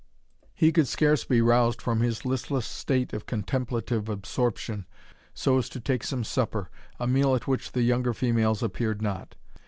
[0.55, 4.87] He could scarce be roused from his listless state of contemplative absorption
[5.35, 9.35] so as to take some supper, a meal at which the younger females appeared not.